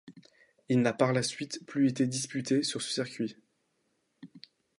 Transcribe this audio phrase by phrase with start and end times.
[0.67, 3.35] Il n'a par la suite plus été disputé sur ce circuit.